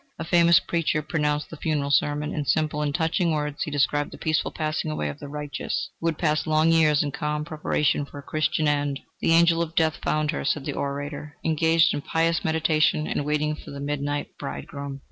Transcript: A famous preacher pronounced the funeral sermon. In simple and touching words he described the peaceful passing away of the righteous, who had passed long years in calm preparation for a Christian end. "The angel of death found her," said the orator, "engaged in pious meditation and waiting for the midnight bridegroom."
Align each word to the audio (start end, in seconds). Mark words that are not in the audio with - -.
A 0.17 0.23
famous 0.25 0.59
preacher 0.59 1.03
pronounced 1.03 1.51
the 1.51 1.57
funeral 1.57 1.91
sermon. 1.91 2.33
In 2.33 2.43
simple 2.43 2.81
and 2.81 2.91
touching 2.91 3.33
words 3.33 3.61
he 3.61 3.69
described 3.69 4.09
the 4.11 4.17
peaceful 4.17 4.49
passing 4.49 4.89
away 4.89 5.09
of 5.09 5.19
the 5.19 5.27
righteous, 5.27 5.91
who 5.99 6.07
had 6.07 6.17
passed 6.17 6.47
long 6.47 6.71
years 6.71 7.03
in 7.03 7.11
calm 7.11 7.45
preparation 7.45 8.07
for 8.07 8.17
a 8.17 8.23
Christian 8.23 8.67
end. 8.67 8.99
"The 9.19 9.31
angel 9.33 9.61
of 9.61 9.75
death 9.75 9.97
found 9.97 10.31
her," 10.31 10.43
said 10.43 10.65
the 10.65 10.73
orator, 10.73 11.37
"engaged 11.45 11.93
in 11.93 12.01
pious 12.01 12.43
meditation 12.43 13.05
and 13.05 13.23
waiting 13.25 13.55
for 13.55 13.69
the 13.69 13.79
midnight 13.79 14.35
bridegroom." 14.39 14.99